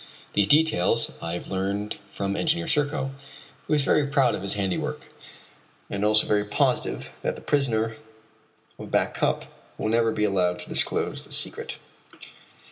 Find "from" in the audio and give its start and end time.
2.09-2.35